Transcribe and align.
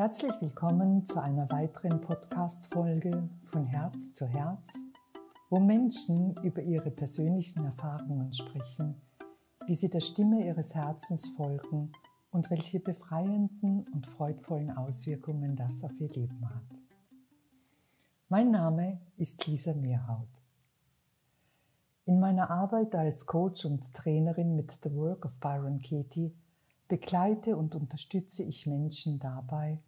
Herzlich 0.00 0.32
willkommen 0.40 1.04
zu 1.04 1.20
einer 1.20 1.50
weiteren 1.50 2.00
Podcast-Folge 2.00 3.28
von 3.44 3.66
Herz 3.66 4.14
zu 4.14 4.26
Herz, 4.26 4.72
wo 5.50 5.60
Menschen 5.60 6.34
über 6.42 6.62
ihre 6.62 6.90
persönlichen 6.90 7.66
Erfahrungen 7.66 8.32
sprechen, 8.32 8.94
wie 9.66 9.74
sie 9.74 9.90
der 9.90 10.00
Stimme 10.00 10.46
ihres 10.46 10.74
Herzens 10.74 11.28
folgen 11.28 11.92
und 12.30 12.50
welche 12.50 12.80
befreienden 12.80 13.86
und 13.92 14.06
freudvollen 14.06 14.74
Auswirkungen 14.74 15.54
das 15.54 15.84
auf 15.84 16.00
ihr 16.00 16.08
Leben 16.08 16.48
hat. 16.48 16.64
Mein 18.30 18.50
Name 18.50 19.02
ist 19.18 19.46
Lisa 19.46 19.74
Meerhaut. 19.74 20.30
In 22.06 22.20
meiner 22.20 22.48
Arbeit 22.48 22.94
als 22.94 23.26
Coach 23.26 23.66
und 23.66 23.92
Trainerin 23.92 24.56
mit 24.56 24.72
The 24.82 24.94
Work 24.94 25.26
of 25.26 25.38
Byron 25.40 25.82
Katie 25.82 26.32
begleite 26.88 27.54
und 27.58 27.74
unterstütze 27.74 28.42
ich 28.44 28.66
Menschen 28.66 29.18
dabei, 29.18 29.78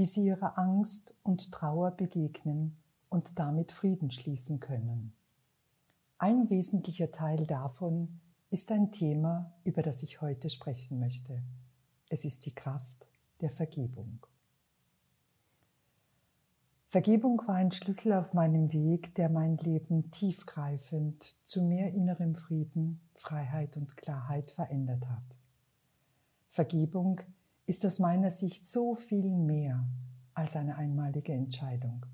wie 0.00 0.06
sie 0.06 0.24
ihrer 0.24 0.56
Angst 0.56 1.14
und 1.22 1.52
Trauer 1.52 1.90
begegnen 1.90 2.74
und 3.10 3.38
damit 3.38 3.70
Frieden 3.70 4.10
schließen 4.10 4.58
können. 4.58 5.12
Ein 6.16 6.48
wesentlicher 6.48 7.12
Teil 7.12 7.46
davon 7.46 8.18
ist 8.48 8.72
ein 8.72 8.92
Thema, 8.92 9.52
über 9.62 9.82
das 9.82 10.02
ich 10.02 10.22
heute 10.22 10.48
sprechen 10.48 11.00
möchte. 11.00 11.42
Es 12.08 12.24
ist 12.24 12.46
die 12.46 12.54
Kraft 12.54 13.06
der 13.42 13.50
Vergebung. 13.50 14.26
Vergebung 16.88 17.42
war 17.46 17.56
ein 17.56 17.70
Schlüssel 17.70 18.14
auf 18.14 18.32
meinem 18.32 18.72
Weg, 18.72 19.14
der 19.16 19.28
mein 19.28 19.58
Leben 19.58 20.10
tiefgreifend 20.10 21.36
zu 21.44 21.60
mehr 21.60 21.92
innerem 21.92 22.36
Frieden, 22.36 23.02
Freiheit 23.16 23.76
und 23.76 23.98
Klarheit 23.98 24.50
verändert 24.50 25.06
hat. 25.06 25.36
Vergebung 26.48 27.20
ist 27.70 27.86
aus 27.86 28.00
meiner 28.00 28.30
Sicht 28.30 28.68
so 28.68 28.96
viel 28.96 29.30
mehr 29.30 29.86
als 30.34 30.56
eine 30.56 30.74
einmalige 30.74 31.32
Entscheidung. 31.32 32.04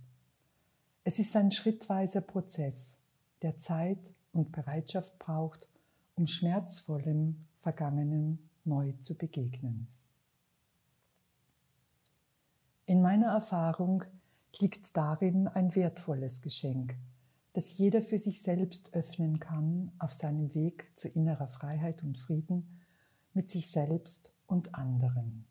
Es 1.02 1.18
ist 1.18 1.34
ein 1.34 1.50
schrittweiser 1.50 2.20
Prozess, 2.20 3.00
der 3.40 3.56
Zeit 3.56 4.12
und 4.34 4.52
Bereitschaft 4.52 5.18
braucht, 5.18 5.66
um 6.14 6.27
schmerzvollem 6.27 7.46
Vergangenem 7.56 8.38
neu 8.66 8.92
zu 9.00 9.14
begegnen. 9.14 9.88
In 12.84 13.00
meiner 13.00 13.28
Erfahrung 13.28 14.04
liegt 14.58 14.94
darin 14.94 15.48
ein 15.48 15.74
wertvolles 15.74 16.42
Geschenk, 16.42 16.96
das 17.54 17.78
jeder 17.78 18.02
für 18.02 18.18
sich 18.18 18.42
selbst 18.42 18.92
öffnen 18.92 19.40
kann 19.40 19.90
auf 20.00 20.12
seinem 20.12 20.54
Weg 20.54 20.92
zu 20.96 21.08
innerer 21.08 21.48
Freiheit 21.48 22.02
und 22.02 22.18
Frieden 22.18 22.82
mit 23.32 23.50
sich 23.50 23.70
selbst 23.70 24.32
und 24.46 24.74
anderen. 24.74 25.45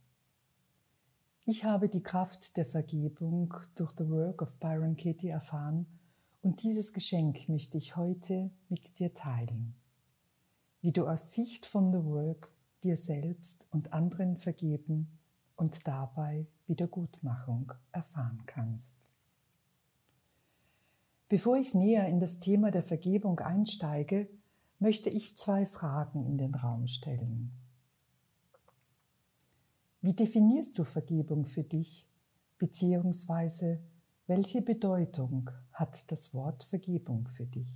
Ich 1.47 1.63
habe 1.63 1.89
die 1.89 2.01
Kraft 2.01 2.57
der 2.57 2.65
Vergebung 2.65 3.53
durch 3.75 3.93
The 3.99 4.09
Work 4.09 4.41
of 4.41 4.55
Byron 4.55 4.97
Katie 4.97 5.29
erfahren 5.29 5.85
und 6.41 6.63
dieses 6.63 6.91
Geschenk 6.91 7.47
möchte 7.47 7.77
ich 7.77 7.95
heute 7.95 8.49
mit 8.67 8.97
dir 8.97 9.13
teilen. 9.13 9.75
Wie 10.81 10.91
du 10.91 11.07
aus 11.07 11.35
Sicht 11.35 11.67
von 11.67 11.91
The 11.91 12.03
Work 12.03 12.51
dir 12.83 12.97
selbst 12.97 13.67
und 13.69 13.93
anderen 13.93 14.38
vergeben 14.38 15.19
und 15.55 15.85
dabei 15.85 16.47
Wiedergutmachung 16.66 17.73
erfahren 17.91 18.41
kannst. 18.47 18.97
Bevor 21.29 21.57
ich 21.57 21.75
näher 21.75 22.07
in 22.07 22.19
das 22.19 22.39
Thema 22.39 22.71
der 22.71 22.83
Vergebung 22.83 23.39
einsteige, 23.39 24.27
möchte 24.79 25.11
ich 25.11 25.38
zwei 25.38 25.67
Fragen 25.67 26.25
in 26.25 26.39
den 26.39 26.55
Raum 26.55 26.88
stellen. 26.88 27.51
Wie 30.05 30.13
definierst 30.13 30.77
du 30.77 30.83
Vergebung 30.83 31.47
für 31.47 31.63
dich? 31.63 32.07
Beziehungsweise 32.59 33.79
welche 34.27 34.61
Bedeutung 34.61 35.49
hat 35.71 36.11
das 36.11 36.31
Wort 36.35 36.63
Vergebung 36.63 37.27
für 37.29 37.47
dich? 37.47 37.73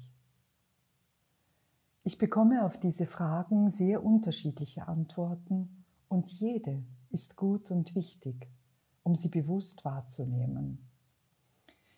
Ich 2.04 2.20
bekomme 2.20 2.66
auf 2.66 2.80
diese 2.80 3.08
Fragen 3.08 3.72
sehr 3.72 4.06
unterschiedliche 4.06 4.88
Antworten 4.88 5.84
und 6.08 6.32
jede 6.40 6.84
ist 7.10 7.36
gut 7.36 7.72
und 7.72 7.96
wichtig, 7.96 8.48
um 9.02 9.16
sie 9.16 9.30
bewusst 9.30 9.84
wahrzunehmen. 9.84 10.88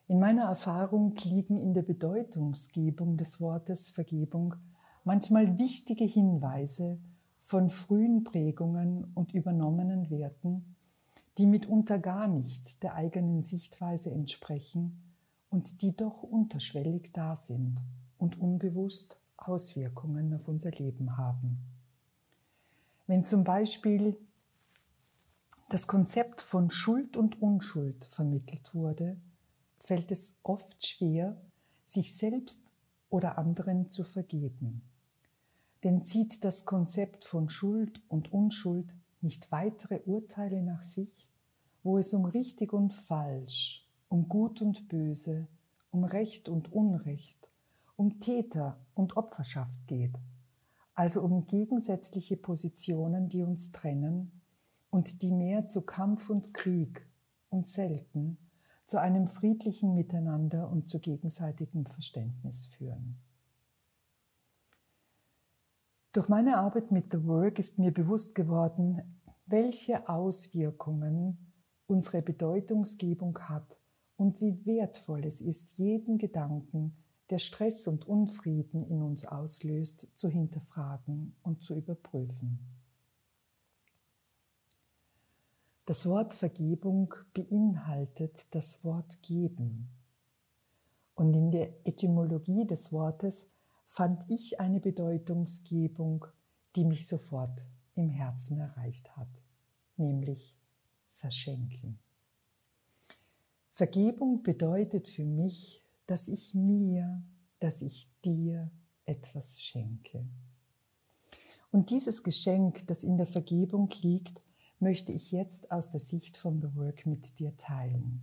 In 0.07 0.21
meiner 0.21 0.43
Erfahrung 0.43 1.13
liegen 1.25 1.57
in 1.57 1.73
der 1.73 1.83
Bedeutungsgebung 1.83 3.17
des 3.17 3.41
Wortes 3.41 3.89
Vergebung 3.89 4.55
manchmal 5.03 5.57
wichtige 5.57 6.05
Hinweise 6.05 6.99
von 7.41 7.69
frühen 7.69 8.23
Prägungen 8.23 9.11
und 9.13 9.33
übernommenen 9.33 10.09
Werten, 10.09 10.75
die 11.37 11.45
mitunter 11.45 11.99
gar 11.99 12.27
nicht 12.27 12.81
der 12.83 12.95
eigenen 12.95 13.43
Sichtweise 13.43 14.11
entsprechen 14.11 15.01
und 15.49 15.81
die 15.81 15.95
doch 15.95 16.23
unterschwellig 16.23 17.11
da 17.13 17.35
sind 17.35 17.81
und 18.17 18.39
unbewusst 18.39 19.19
Auswirkungen 19.37 20.33
auf 20.33 20.47
unser 20.47 20.71
Leben 20.71 21.17
haben. 21.17 21.57
Wenn 23.07 23.25
zum 23.25 23.43
Beispiel 23.43 24.15
das 25.69 25.87
Konzept 25.87 26.41
von 26.41 26.69
Schuld 26.69 27.17
und 27.17 27.41
Unschuld 27.41 28.05
vermittelt 28.05 28.73
wurde, 28.75 29.17
fällt 29.79 30.11
es 30.11 30.37
oft 30.43 30.85
schwer, 30.85 31.35
sich 31.87 32.15
selbst 32.15 32.61
oder 33.09 33.37
anderen 33.37 33.89
zu 33.89 34.03
vergeben. 34.03 34.81
Denn 35.83 36.03
zieht 36.03 36.43
das 36.43 36.65
Konzept 36.65 37.25
von 37.25 37.49
Schuld 37.49 38.01
und 38.07 38.31
Unschuld 38.31 38.87
nicht 39.21 39.51
weitere 39.51 40.01
Urteile 40.05 40.61
nach 40.61 40.83
sich, 40.83 41.27
wo 41.83 41.97
es 41.97 42.13
um 42.13 42.25
richtig 42.25 42.73
und 42.73 42.93
falsch, 42.93 43.87
um 44.09 44.27
gut 44.27 44.61
und 44.61 44.87
böse, 44.87 45.47
um 45.91 46.03
Recht 46.03 46.49
und 46.49 46.71
Unrecht, 46.71 47.49
um 47.95 48.19
Täter 48.19 48.77
und 48.93 49.17
Opferschaft 49.17 49.87
geht, 49.87 50.13
also 50.93 51.21
um 51.21 51.45
gegensätzliche 51.45 52.37
Positionen, 52.37 53.29
die 53.29 53.41
uns 53.41 53.71
trennen 53.71 54.31
und 54.89 55.21
die 55.21 55.31
mehr 55.31 55.69
zu 55.69 55.81
Kampf 55.81 56.29
und 56.29 56.53
Krieg 56.53 57.05
und 57.49 57.67
selten 57.67 58.37
zu 58.85 58.99
einem 58.99 59.27
friedlichen 59.27 59.95
Miteinander 59.95 60.69
und 60.69 60.89
zu 60.89 60.99
gegenseitigem 60.99 61.85
Verständnis 61.85 62.65
führen. 62.65 63.17
Durch 66.13 66.27
meine 66.27 66.57
Arbeit 66.57 66.91
mit 66.91 67.11
The 67.11 67.25
Work 67.25 67.57
ist 67.57 67.79
mir 67.79 67.91
bewusst 67.91 68.35
geworden, 68.35 69.01
welche 69.45 70.09
Auswirkungen 70.09 71.53
unsere 71.87 72.21
Bedeutungsgebung 72.21 73.39
hat 73.39 73.77
und 74.17 74.41
wie 74.41 74.65
wertvoll 74.65 75.25
es 75.25 75.39
ist, 75.39 75.77
jeden 75.77 76.17
Gedanken, 76.17 76.97
der 77.29 77.39
Stress 77.39 77.87
und 77.87 78.07
Unfrieden 78.07 78.83
in 78.83 79.01
uns 79.01 79.25
auslöst, 79.25 80.07
zu 80.17 80.27
hinterfragen 80.27 81.35
und 81.43 81.63
zu 81.63 81.75
überprüfen. 81.75 82.59
Das 85.85 86.05
Wort 86.05 86.33
Vergebung 86.33 87.13
beinhaltet 87.33 88.53
das 88.53 88.83
Wort 88.83 89.21
geben. 89.23 89.89
Und 91.15 91.33
in 91.33 91.51
der 91.51 91.85
Etymologie 91.85 92.65
des 92.65 92.91
Wortes 92.91 93.50
fand 93.91 94.23
ich 94.29 94.61
eine 94.61 94.79
Bedeutungsgebung, 94.79 96.25
die 96.77 96.85
mich 96.85 97.07
sofort 97.07 97.67
im 97.93 98.09
Herzen 98.09 98.57
erreicht 98.57 99.17
hat, 99.17 99.27
nämlich 99.97 100.55
verschenken. 101.09 101.99
Vergebung 103.73 104.43
bedeutet 104.43 105.09
für 105.09 105.25
mich, 105.25 105.83
dass 106.07 106.29
ich 106.29 106.55
mir, 106.55 107.21
dass 107.59 107.81
ich 107.81 108.09
dir 108.23 108.71
etwas 109.03 109.61
schenke. 109.61 110.25
Und 111.69 111.89
dieses 111.89 112.23
Geschenk, 112.23 112.87
das 112.87 113.03
in 113.03 113.17
der 113.17 113.27
Vergebung 113.27 113.89
liegt, 114.03 114.45
möchte 114.79 115.11
ich 115.11 115.33
jetzt 115.33 115.69
aus 115.69 115.91
der 115.91 115.99
Sicht 115.99 116.37
von 116.37 116.61
The 116.61 116.73
Work 116.77 117.05
mit 117.05 117.39
dir 117.39 117.57
teilen. 117.57 118.21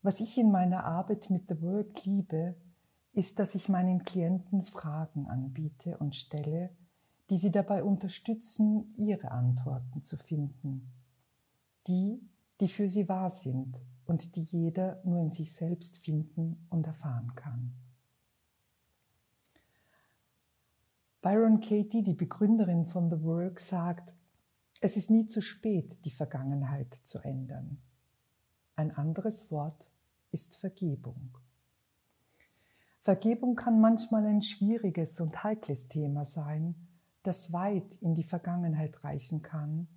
Was 0.00 0.20
ich 0.20 0.38
in 0.38 0.50
meiner 0.50 0.84
Arbeit 0.84 1.28
mit 1.28 1.46
The 1.48 1.60
Work 1.60 2.06
liebe, 2.06 2.56
ist, 3.18 3.40
dass 3.40 3.56
ich 3.56 3.68
meinen 3.68 4.04
Klienten 4.04 4.62
Fragen 4.62 5.26
anbiete 5.26 5.98
und 5.98 6.14
stelle, 6.14 6.70
die 7.30 7.36
sie 7.36 7.50
dabei 7.50 7.82
unterstützen, 7.82 8.94
ihre 8.96 9.32
Antworten 9.32 10.04
zu 10.04 10.16
finden. 10.16 10.92
Die, 11.88 12.22
die 12.60 12.68
für 12.68 12.86
sie 12.86 13.08
wahr 13.08 13.30
sind 13.30 13.76
und 14.06 14.36
die 14.36 14.42
jeder 14.44 15.00
nur 15.04 15.18
in 15.18 15.32
sich 15.32 15.52
selbst 15.52 15.98
finden 15.98 16.64
und 16.70 16.86
erfahren 16.86 17.34
kann. 17.34 17.74
Byron 21.20 21.60
Katie, 21.60 22.04
die 22.04 22.14
Begründerin 22.14 22.86
von 22.86 23.10
The 23.10 23.20
Work, 23.24 23.58
sagt, 23.58 24.14
es 24.80 24.96
ist 24.96 25.10
nie 25.10 25.26
zu 25.26 25.42
spät, 25.42 26.04
die 26.04 26.12
Vergangenheit 26.12 26.94
zu 26.94 27.18
ändern. 27.18 27.78
Ein 28.76 28.96
anderes 28.96 29.50
Wort 29.50 29.90
ist 30.30 30.56
Vergebung. 30.56 31.36
Vergebung 33.00 33.56
kann 33.56 33.80
manchmal 33.80 34.26
ein 34.26 34.42
schwieriges 34.42 35.20
und 35.20 35.42
heikles 35.42 35.88
Thema 35.88 36.24
sein, 36.24 36.74
das 37.22 37.52
weit 37.52 37.96
in 37.96 38.14
die 38.14 38.24
Vergangenheit 38.24 39.04
reichen 39.04 39.42
kann 39.42 39.88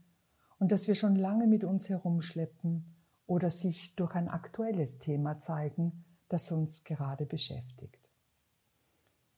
und 0.59 0.71
das 0.71 0.88
wir 0.88 0.95
schon 0.95 1.15
lange 1.15 1.48
mit 1.48 1.63
uns 1.63 1.89
herumschleppen 1.89 2.95
oder 3.25 3.50
sich 3.50 3.95
durch 3.95 4.15
ein 4.15 4.30
aktuelles 4.30 5.00
Thema 5.00 5.39
zeigen, 5.39 6.06
das 6.30 6.51
uns 6.51 6.83
gerade 6.83 7.25
beschäftigt. 7.25 7.98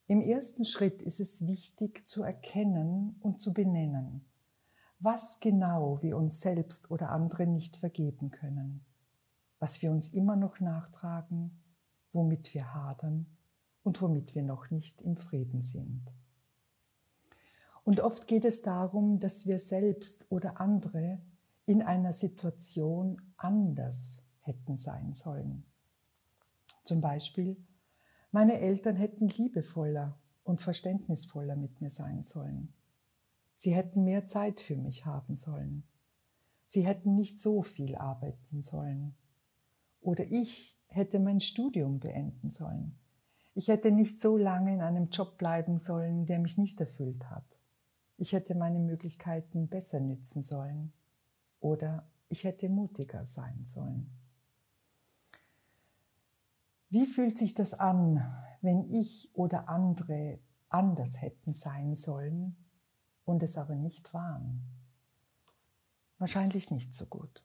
Im 0.08 0.20
ersten 0.20 0.66
Schritt 0.66 1.02
ist 1.02 1.20
es 1.20 1.48
wichtig 1.48 2.08
zu 2.10 2.24
erkennen 2.24 3.16
und 3.22 3.42
zu 3.42 3.54
benennen, 3.54 4.26
was 5.00 5.40
genau 5.40 6.02
wir 6.02 6.18
uns 6.18 6.42
selbst 6.42 6.92
oder 6.92 7.10
anderen 7.10 7.54
nicht 7.54 7.78
vergeben 7.78 8.32
können, 8.32 8.86
was 9.60 9.82
wir 9.82 9.92
uns 9.92 10.14
immer 10.14 10.36
noch 10.36 10.60
nachtragen, 10.60 11.64
womit 12.12 12.54
wir 12.54 12.74
hadern 12.74 13.26
und 13.84 14.02
womit 14.02 14.36
wir 14.36 14.44
noch 14.44 14.72
nicht 14.72 15.02
im 15.02 15.18
Frieden 15.18 15.62
sind. 15.62 16.02
Und 17.84 18.00
oft 18.00 18.28
geht 18.28 18.46
es 18.46 18.62
darum, 18.62 19.20
dass 19.20 19.46
wir 19.46 19.60
selbst 19.60 20.26
oder 20.30 20.60
andere 20.60 21.20
in 21.66 21.82
einer 21.82 22.14
Situation 22.14 23.22
anders 23.38 24.26
hätten 24.42 24.78
sein 24.78 25.14
sollen. 25.14 25.66
Zum 26.84 27.02
Beispiel, 27.02 27.58
meine 28.32 28.60
Eltern 28.60 28.96
hätten 28.96 29.28
liebevoller 29.28 30.18
und 30.44 30.62
verständnisvoller 30.62 31.56
mit 31.56 31.82
mir 31.82 31.90
sein 31.90 32.24
sollen. 32.24 32.74
Sie 33.56 33.74
hätten 33.74 34.04
mehr 34.04 34.26
Zeit 34.28 34.60
für 34.60 34.76
mich 34.76 35.06
haben 35.06 35.36
sollen. 35.36 35.84
Sie 36.68 36.86
hätten 36.86 37.16
nicht 37.16 37.42
so 37.42 37.62
viel 37.62 37.96
arbeiten 37.96 38.62
sollen. 38.62 39.16
Oder 40.02 40.26
ich 40.32 40.78
hätte 40.88 41.20
mein 41.20 41.40
Studium 41.40 42.00
beenden 42.00 42.50
sollen. 42.50 42.98
Ich 43.56 43.68
hätte 43.68 43.92
nicht 43.92 44.20
so 44.20 44.38
lange 44.38 44.74
in 44.74 44.82
einem 44.82 45.10
Job 45.10 45.38
bleiben 45.38 45.78
sollen, 45.78 46.26
der 46.26 46.40
mich 46.40 46.58
nicht 46.58 46.80
erfüllt 46.82 47.30
hat. 47.30 47.46
Ich 48.18 48.34
hätte 48.34 48.56
meine 48.56 48.80
Möglichkeiten 48.80 49.68
besser 49.68 50.00
nützen 50.00 50.44
sollen. 50.44 50.94
Oder 51.60 52.08
ich 52.30 52.44
hätte 52.44 52.70
mutiger 52.70 53.26
sein 53.26 53.66
sollen. 53.66 54.10
Wie 56.90 57.06
fühlt 57.06 57.38
sich 57.38 57.54
das 57.54 57.74
an, 57.74 58.24
wenn 58.62 58.92
ich 58.94 59.30
oder 59.34 59.70
andere 59.70 60.40
anders 60.70 61.22
hätten 61.22 61.54
sein 61.54 61.96
sollen 61.96 62.56
und 63.26 63.44
es 63.44 63.58
aber 63.58 63.76
nicht 63.76 64.14
waren? 64.14 64.62
Wahrscheinlich 66.18 66.72
nicht 66.72 66.94
so 66.94 67.06
gut. 67.06 67.44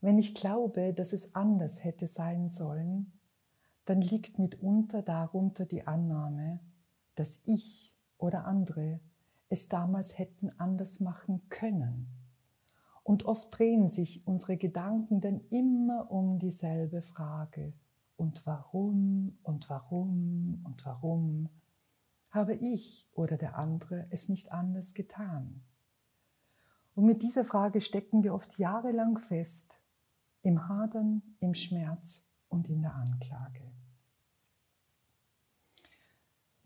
Wenn 0.00 0.18
ich 0.18 0.34
glaube, 0.34 0.94
dass 0.94 1.12
es 1.12 1.34
anders 1.34 1.84
hätte 1.84 2.06
sein 2.06 2.50
sollen, 2.50 3.15
dann 3.86 4.00
liegt 4.00 4.38
mitunter 4.38 5.00
darunter 5.00 5.64
die 5.64 5.86
Annahme, 5.86 6.60
dass 7.14 7.42
ich 7.46 7.96
oder 8.18 8.44
andere 8.44 9.00
es 9.48 9.68
damals 9.68 10.18
hätten 10.18 10.50
anders 10.58 11.00
machen 11.00 11.48
können. 11.48 12.08
Und 13.04 13.24
oft 13.24 13.56
drehen 13.56 13.88
sich 13.88 14.26
unsere 14.26 14.56
Gedanken 14.56 15.20
dann 15.20 15.40
immer 15.50 16.10
um 16.10 16.40
dieselbe 16.40 17.02
Frage. 17.02 17.72
Und 18.16 18.44
warum 18.46 19.38
und 19.42 19.70
warum 19.70 20.60
und 20.64 20.84
warum 20.84 21.48
habe 22.30 22.54
ich 22.54 23.08
oder 23.12 23.36
der 23.36 23.56
andere 23.56 24.06
es 24.10 24.28
nicht 24.28 24.50
anders 24.50 24.94
getan? 24.94 25.62
Und 26.96 27.04
mit 27.04 27.22
dieser 27.22 27.44
Frage 27.44 27.80
stecken 27.80 28.24
wir 28.24 28.34
oft 28.34 28.58
jahrelang 28.58 29.18
fest, 29.18 29.78
im 30.42 30.68
Hadern, 30.68 31.22
im 31.38 31.54
Schmerz 31.54 32.28
und 32.48 32.68
in 32.68 32.82
der 32.82 32.94
Anklage. 32.94 33.65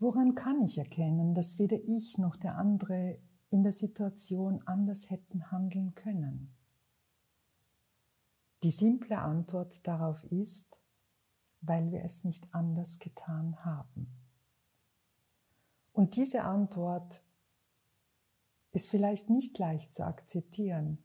Woran 0.01 0.33
kann 0.33 0.63
ich 0.63 0.79
erkennen, 0.79 1.35
dass 1.35 1.59
weder 1.59 1.77
ich 1.77 2.17
noch 2.17 2.35
der 2.35 2.57
andere 2.57 3.19
in 3.51 3.61
der 3.61 3.71
Situation 3.71 4.59
anders 4.65 5.11
hätten 5.11 5.51
handeln 5.51 5.93
können? 5.93 6.55
Die 8.63 8.71
simple 8.71 9.19
Antwort 9.19 9.85
darauf 9.85 10.23
ist, 10.31 10.79
weil 11.61 11.91
wir 11.91 12.03
es 12.03 12.23
nicht 12.23 12.51
anders 12.51 12.97
getan 12.97 13.63
haben. 13.63 14.07
Und 15.93 16.15
diese 16.15 16.45
Antwort 16.45 17.21
ist 18.71 18.89
vielleicht 18.89 19.29
nicht 19.29 19.59
leicht 19.59 19.93
zu 19.93 20.03
akzeptieren, 20.03 21.03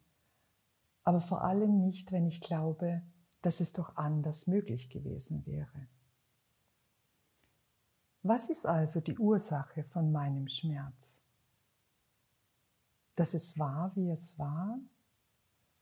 aber 1.03 1.21
vor 1.21 1.43
allem 1.43 1.83
nicht, 1.83 2.13
wenn 2.13 2.25
ich 2.25 2.41
glaube, 2.41 3.03
dass 3.43 3.61
es 3.61 3.75
doch 3.75 3.97
anders 3.97 4.47
möglich 4.47 4.89
gewesen 4.89 5.45
wäre. 5.45 5.87
Was 8.29 8.51
ist 8.51 8.67
also 8.67 8.99
die 8.99 9.17
Ursache 9.17 9.85
von 9.85 10.11
meinem 10.11 10.49
Schmerz? 10.49 11.25
Dass 13.15 13.35
es 13.35 13.57
war, 13.57 13.93
wie 13.95 14.11
es 14.11 14.37
war, 14.37 14.81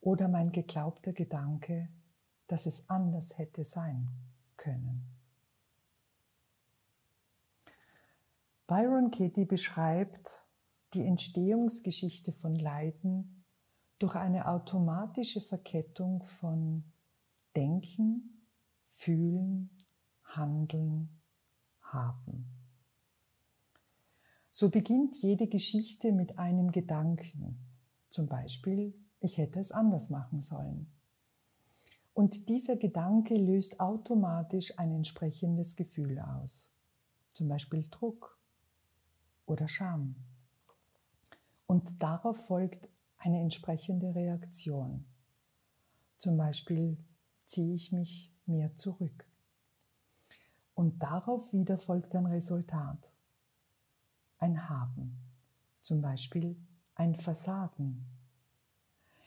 oder 0.03 0.29
mein 0.29 0.53
geglaubter 0.53 1.15
Gedanke, 1.15 1.89
dass 2.47 2.67
es 2.67 2.91
anders 2.91 3.39
hätte 3.39 3.65
sein 3.65 4.11
können? 4.59 5.09
Byron 8.67 9.11
Katie 9.11 9.47
beschreibt 9.47 10.45
die 10.93 11.07
Entstehungsgeschichte 11.07 12.35
von 12.35 12.57
Leiden 12.57 13.47
durch 13.99 14.17
eine 14.17 14.49
automatische 14.49 15.41
Verkettung 15.41 16.23
von 16.25 16.85
Denken, 17.57 18.47
Fühlen, 18.91 19.71
Handeln, 20.25 21.23
Haben. 21.95 22.47
So 24.51 24.71
beginnt 24.71 25.17
jede 25.23 25.49
Geschichte 25.49 26.13
mit 26.13 26.39
einem 26.39 26.71
Gedanken, 26.71 27.59
zum 28.11 28.27
Beispiel, 28.27 28.95
ich 29.21 29.39
hätte 29.39 29.59
es 29.59 29.73
anders 29.73 30.11
machen 30.11 30.43
sollen. 30.43 30.93
Und 32.13 32.49
dieser 32.49 32.77
Gedanke 32.77 33.35
löst 33.35 33.81
automatisch 33.81 34.79
ein 34.79 34.93
entsprechendes 34.93 35.75
Gefühl 35.75 36.21
aus, 36.21 36.73
zum 37.33 37.49
Beispiel 37.49 37.89
Druck 37.91 38.39
oder 39.47 39.67
Scham. 39.67 40.15
Und 41.67 42.03
darauf 42.03 42.47
folgt 42.47 42.89
eine 43.19 43.41
entsprechende 43.41 44.15
Reaktion. 44.15 45.07
Zum 46.19 46.37
Beispiel 46.37 46.99
ziehe 47.47 47.75
ich 47.75 47.91
mich 47.91 48.33
mehr 48.47 48.77
zurück. 48.77 49.27
Und 50.75 51.03
darauf 51.03 51.53
wieder 51.53 51.79
folgt 51.79 52.15
ein 52.15 52.27
Resultat. 52.27 53.13
Ein 54.39 54.69
Haben. 54.69 55.19
Zum 55.83 56.03
Beispiel 56.03 56.57
ein 56.95 57.15
Versagen, 57.15 58.05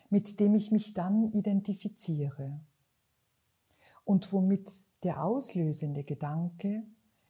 mit 0.10 0.40
dem 0.40 0.56
ich 0.56 0.72
mich 0.72 0.94
dann 0.94 1.32
identifiziere 1.32 2.60
und 4.04 4.32
womit 4.32 4.84
der 5.04 5.24
auslösende 5.24 6.04
Gedanke, 6.04 6.84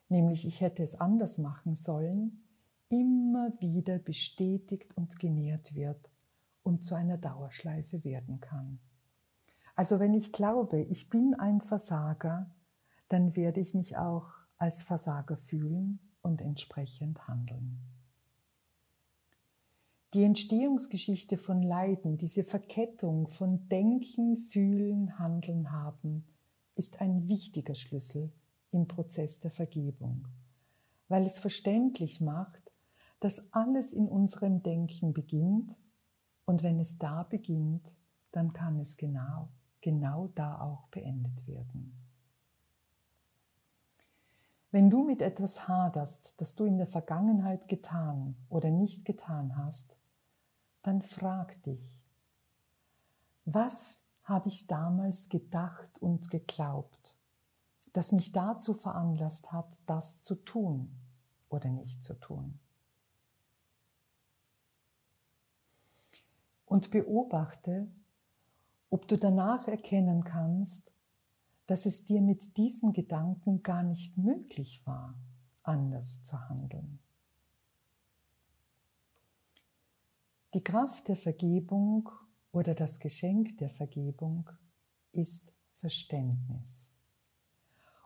nämlich 0.09 0.45
ich 0.45 0.61
hätte 0.61 0.83
es 0.83 0.99
anders 0.99 1.37
machen 1.37 1.75
sollen, 1.75 2.43
immer 2.89 3.51
wieder 3.59 3.99
bestätigt 3.99 4.95
und 4.95 5.19
genährt 5.19 5.75
wird 5.75 6.09
und 6.63 6.85
zu 6.85 6.95
einer 6.95 7.17
Dauerschleife 7.17 8.03
werden 8.03 8.39
kann. 8.39 8.79
Also 9.75 9.99
wenn 9.99 10.13
ich 10.13 10.31
glaube, 10.31 10.81
ich 10.81 11.09
bin 11.09 11.33
ein 11.33 11.61
Versager, 11.61 12.49
dann 13.09 13.35
werde 13.35 13.59
ich 13.59 13.73
mich 13.73 13.97
auch 13.97 14.29
als 14.57 14.81
Versager 14.83 15.37
fühlen 15.37 15.99
und 16.21 16.41
entsprechend 16.41 17.27
handeln. 17.27 17.79
Die 20.13 20.23
Entstehungsgeschichte 20.23 21.37
von 21.37 21.61
Leiden, 21.61 22.17
diese 22.17 22.43
Verkettung 22.43 23.27
von 23.27 23.67
Denken, 23.69 24.37
Fühlen, 24.37 25.19
Handeln 25.19 25.71
haben, 25.71 26.25
ist 26.75 27.01
ein 27.01 27.27
wichtiger 27.27 27.75
Schlüssel 27.75 28.31
im 28.71 28.87
Prozess 28.87 29.39
der 29.39 29.51
Vergebung, 29.51 30.27
weil 31.07 31.23
es 31.23 31.39
verständlich 31.39 32.21
macht, 32.21 32.71
dass 33.19 33.51
alles 33.51 33.93
in 33.93 34.07
unserem 34.07 34.63
Denken 34.63 35.13
beginnt 35.13 35.75
und 36.45 36.63
wenn 36.63 36.79
es 36.79 36.97
da 36.97 37.23
beginnt, 37.23 37.95
dann 38.31 38.53
kann 38.53 38.79
es 38.79 38.95
genau, 38.97 39.49
genau 39.81 40.27
da 40.35 40.61
auch 40.61 40.87
beendet 40.87 41.45
werden. 41.47 42.06
Wenn 44.71 44.89
du 44.89 45.03
mit 45.03 45.21
etwas 45.21 45.67
haderst, 45.67 46.39
das 46.41 46.55
du 46.55 46.65
in 46.65 46.77
der 46.77 46.87
Vergangenheit 46.87 47.67
getan 47.67 48.35
oder 48.49 48.69
nicht 48.69 49.05
getan 49.05 49.57
hast, 49.57 49.95
dann 50.83 51.01
frag 51.01 51.61
dich, 51.63 52.01
was 53.45 54.05
habe 54.23 54.49
ich 54.49 54.67
damals 54.67 55.29
gedacht 55.29 56.01
und 56.01 56.29
geglaubt, 56.29 57.15
das 57.93 58.11
mich 58.11 58.33
dazu 58.33 58.73
veranlasst 58.73 59.51
hat, 59.51 59.79
das 59.85 60.21
zu 60.21 60.35
tun 60.35 60.91
oder 61.49 61.69
nicht 61.69 62.03
zu 62.03 62.13
tun? 62.13 62.59
und 66.67 66.91
beobachte, 66.91 67.87
ob 68.89 69.07
du 69.07 69.17
danach 69.17 69.67
erkennen 69.67 70.23
kannst, 70.23 70.91
dass 71.67 71.85
es 71.85 72.05
dir 72.05 72.21
mit 72.21 72.57
diesem 72.57 72.93
Gedanken 72.93 73.61
gar 73.61 73.83
nicht 73.83 74.17
möglich 74.17 74.81
war, 74.85 75.15
anders 75.63 76.23
zu 76.23 76.39
handeln. 76.49 76.99
Die 80.53 80.63
Kraft 80.63 81.09
der 81.09 81.17
Vergebung 81.17 82.09
oder 82.51 82.73
das 82.73 82.99
Geschenk 82.99 83.57
der 83.57 83.69
Vergebung 83.69 84.49
ist 85.11 85.53
Verständnis. 85.73 86.91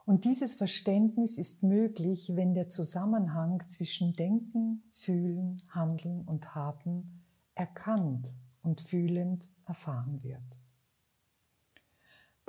Und 0.05 0.25
dieses 0.25 0.55
Verständnis 0.55 1.37
ist 1.37 1.61
möglich, 1.61 2.35
wenn 2.35 2.55
der 2.55 2.69
Zusammenhang 2.69 3.63
zwischen 3.69 4.13
Denken, 4.13 4.83
Fühlen, 4.91 5.61
Handeln 5.69 6.23
und 6.23 6.55
Haben 6.55 7.23
erkannt 7.53 8.33
und 8.63 8.81
fühlend 8.81 9.47
erfahren 9.65 10.23
wird. 10.23 10.60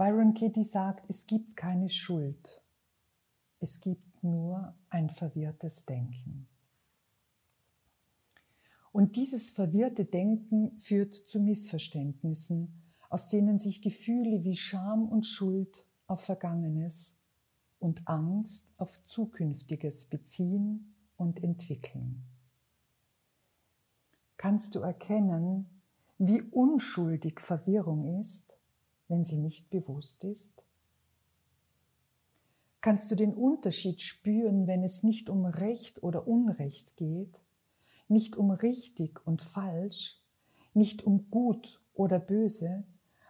Byron 0.02 0.35
Katie 0.35 0.64
sagt, 0.64 1.09
es 1.09 1.28
gibt 1.28 1.56
keine 1.56 1.88
Schuld, 1.88 2.61
es 3.61 3.80
gibt 3.80 4.25
nur 4.25 4.75
ein 4.90 5.11
verwirrtes 5.11 5.87
Denken. 5.87 6.49
Und 8.90 9.14
dieses 9.14 9.52
verwirrte 9.52 10.04
Denken 10.04 10.76
führt 10.80 11.14
zu 11.14 11.38
Missverständnissen, 11.38 12.82
aus 13.11 13.28
denen 13.28 13.61
sich 13.61 13.80
Gefühle 13.80 14.42
wie 14.42 14.56
Scham 14.56 15.09
und 15.09 15.25
Schuld 15.25 15.87
auf 16.09 16.23
Vergangenes 16.23 17.21
und 17.78 18.02
Angst 18.09 18.73
auf 18.78 19.04
Zukünftiges 19.04 20.06
beziehen 20.06 20.97
und 21.16 21.44
entwickeln. 21.44 22.25
Kannst 24.37 24.75
du 24.75 24.80
erkennen, 24.80 25.80
wie 26.18 26.42
unschuldig 26.42 27.38
Verwirrung 27.38 28.18
ist, 28.18 28.52
wenn 29.12 29.25
sie 29.25 29.37
nicht 29.37 29.69
bewusst 29.69 30.25
ist? 30.25 30.64
Kannst 32.81 33.11
du 33.11 33.14
den 33.14 33.35
Unterschied 33.35 34.00
spüren, 34.00 34.66
wenn 34.66 34.83
es 34.83 35.02
nicht 35.02 35.28
um 35.28 35.45
Recht 35.45 36.02
oder 36.02 36.26
Unrecht 36.26 36.97
geht, 36.97 37.42
nicht 38.09 38.37
um 38.37 38.50
richtig 38.50 39.25
und 39.26 39.42
falsch, 39.42 40.19
nicht 40.73 41.04
um 41.04 41.31
gut 41.31 41.83
oder 41.92 42.19
böse, 42.19 42.85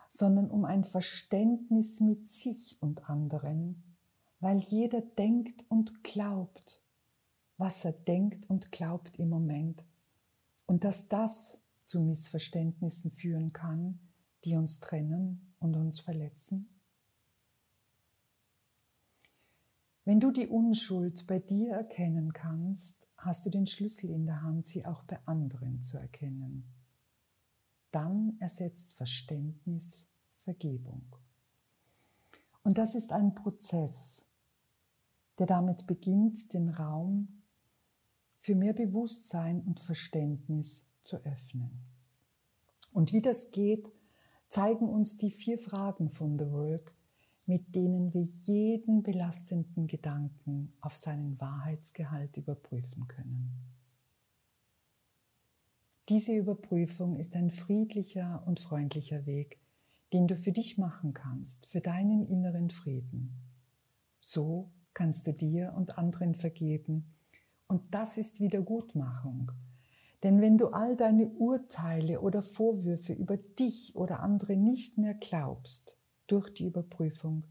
sondern 0.08 0.52
um 0.52 0.64
ein 0.64 0.84
Verständnis 0.84 1.98
mit 1.98 2.30
sich 2.30 2.80
und 2.80 3.10
anderen, 3.10 3.82
weil 4.38 4.60
jeder 4.60 5.00
denkt 5.00 5.64
und 5.68 6.04
glaubt, 6.04 6.80
was 7.56 7.84
er 7.84 7.92
denkt 7.92 8.48
und 8.48 8.70
glaubt 8.70 9.18
im 9.18 9.30
Moment 9.30 9.82
und 10.66 10.84
dass 10.84 11.08
das 11.08 11.60
zu 11.84 12.00
Missverständnissen 12.00 13.10
führen 13.10 13.52
kann, 13.52 13.98
die 14.44 14.54
uns 14.54 14.78
trennen 14.78 15.51
und 15.62 15.76
uns 15.76 16.00
verletzen? 16.00 16.68
Wenn 20.04 20.18
du 20.18 20.32
die 20.32 20.48
Unschuld 20.48 21.26
bei 21.28 21.38
dir 21.38 21.74
erkennen 21.74 22.32
kannst, 22.32 23.08
hast 23.16 23.46
du 23.46 23.50
den 23.50 23.68
Schlüssel 23.68 24.10
in 24.10 24.26
der 24.26 24.42
Hand, 24.42 24.66
sie 24.66 24.84
auch 24.84 25.04
bei 25.04 25.18
anderen 25.26 25.82
zu 25.82 25.96
erkennen. 25.96 26.64
Dann 27.92 28.36
ersetzt 28.40 28.92
Verständnis 28.94 30.10
Vergebung. 30.38 31.04
Und 32.64 32.78
das 32.78 32.96
ist 32.96 33.12
ein 33.12 33.34
Prozess, 33.34 34.26
der 35.38 35.46
damit 35.46 35.86
beginnt, 35.86 36.52
den 36.52 36.68
Raum 36.68 37.42
für 38.38 38.56
mehr 38.56 38.72
Bewusstsein 38.72 39.60
und 39.60 39.78
Verständnis 39.78 40.84
zu 41.04 41.18
öffnen. 41.18 41.70
Und 42.92 43.12
wie 43.12 43.22
das 43.22 43.52
geht, 43.52 43.88
zeigen 44.52 44.86
uns 44.86 45.16
die 45.16 45.30
vier 45.30 45.58
Fragen 45.58 46.10
von 46.10 46.38
The 46.38 46.50
Work, 46.50 46.92
mit 47.46 47.74
denen 47.74 48.12
wir 48.12 48.28
jeden 48.44 49.02
belastenden 49.02 49.86
Gedanken 49.86 50.74
auf 50.82 50.94
seinen 50.94 51.40
Wahrheitsgehalt 51.40 52.36
überprüfen 52.36 53.08
können. 53.08 53.50
Diese 56.10 56.34
Überprüfung 56.34 57.16
ist 57.16 57.34
ein 57.34 57.50
friedlicher 57.50 58.42
und 58.46 58.60
freundlicher 58.60 59.24
Weg, 59.24 59.58
den 60.12 60.26
du 60.28 60.36
für 60.36 60.52
dich 60.52 60.76
machen 60.76 61.14
kannst, 61.14 61.64
für 61.64 61.80
deinen 61.80 62.26
inneren 62.26 62.68
Frieden. 62.68 63.32
So 64.20 64.70
kannst 64.92 65.26
du 65.26 65.32
dir 65.32 65.72
und 65.74 65.96
anderen 65.96 66.34
vergeben 66.34 67.14
und 67.68 67.94
das 67.94 68.18
ist 68.18 68.38
Wiedergutmachung. 68.38 69.50
Denn 70.22 70.40
wenn 70.40 70.56
du 70.56 70.68
all 70.68 70.96
deine 70.96 71.26
Urteile 71.28 72.20
oder 72.20 72.42
Vorwürfe 72.42 73.12
über 73.12 73.36
dich 73.36 73.96
oder 73.96 74.20
andere 74.20 74.56
nicht 74.56 74.98
mehr 74.98 75.14
glaubst, 75.14 75.96
durch 76.28 76.50
die 76.54 76.64
Überprüfung, 76.64 77.44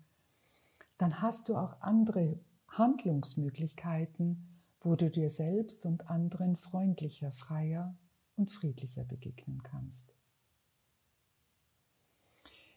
dann 0.97 1.21
hast 1.21 1.49
du 1.49 1.55
auch 1.55 1.81
andere 1.81 2.39
Handlungsmöglichkeiten, 2.69 4.47
wo 4.79 4.95
du 4.95 5.09
dir 5.09 5.29
selbst 5.29 5.85
und 5.85 6.09
anderen 6.09 6.55
freundlicher, 6.55 7.31
freier 7.31 7.95
und 8.35 8.49
friedlicher 8.49 9.03
begegnen 9.03 9.61
kannst. 9.63 10.13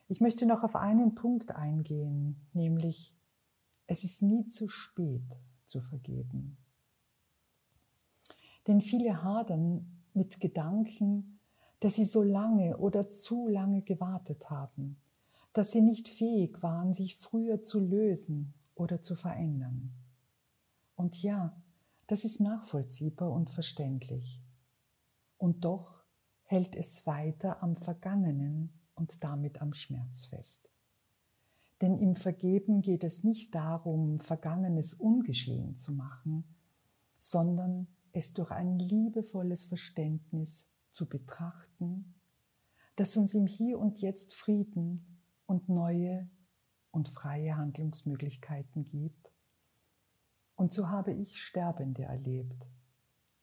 Ich 0.09 0.21
möchte 0.21 0.45
noch 0.45 0.63
auf 0.63 0.77
einen 0.77 1.15
Punkt 1.15 1.53
eingehen, 1.53 2.49
nämlich 2.53 3.15
es 3.87 4.05
ist 4.05 4.23
nie 4.23 4.49
zu 4.49 4.69
spät 4.69 5.23
zu 5.65 5.81
vergeben. 5.81 6.59
Denn 8.67 8.81
viele 8.81 9.23
hadern 9.23 10.03
mit 10.15 10.41
Gedanken, 10.41 11.39
dass 11.81 11.97
sie 11.97 12.05
so 12.05 12.23
lange 12.23 12.79
oder 12.79 13.11
zu 13.11 13.47
lange 13.47 13.83
gewartet 13.83 14.49
haben, 14.49 14.97
dass 15.53 15.73
sie 15.73 15.83
nicht 15.83 16.09
fähig 16.09 16.63
waren, 16.63 16.95
sich 16.95 17.17
früher 17.17 17.63
zu 17.63 17.81
lösen 17.81 18.55
oder 18.75 19.03
zu 19.03 19.17
verändern. 19.17 19.93
Und 20.97 21.23
ja, 21.23 21.55
das 22.07 22.25
ist 22.25 22.41
nachvollziehbar 22.41 23.31
und 23.31 23.51
verständlich. 23.51 24.41
Und 25.37 25.65
doch 25.65 26.03
hält 26.45 26.77
es 26.77 27.07
weiter 27.07 27.63
am 27.63 27.77
Vergangenen 27.77 28.73
und 28.95 29.23
damit 29.25 29.61
am 29.61 29.75
Schmerz 29.75 30.27
fest. 30.27 30.69
Denn 31.81 31.99
im 31.99 32.15
Vergeben 32.15 32.81
geht 32.81 33.05
es 33.05 33.25
nicht 33.25 33.55
darum, 33.55 34.21
Vergangenes 34.21 34.95
ungeschehen 34.95 35.77
zu 35.77 35.93
machen, 35.93 36.45
sondern 37.19 37.89
es 38.15 38.33
durch 38.33 38.53
ein 38.53 38.79
liebevolles 38.79 39.67
Verständnis 39.67 40.71
zu 40.93 41.09
betrachten, 41.09 42.15
das 42.95 43.17
uns 43.17 43.35
im 43.35 43.47
Hier 43.47 43.79
und 43.79 44.01
Jetzt 44.01 44.35
Frieden 44.35 45.21
und 45.47 45.69
neue 45.69 46.29
und 46.93 47.09
freie 47.09 47.57
Handlungsmöglichkeiten 47.57 48.85
gibt. 48.85 49.33
Und 50.55 50.73
so 50.73 50.89
habe 50.89 51.13
ich 51.13 51.43
Sterbende 51.43 52.05
erlebt, 52.05 52.65